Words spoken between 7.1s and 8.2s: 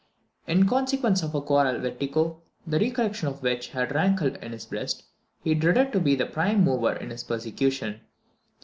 his persecution.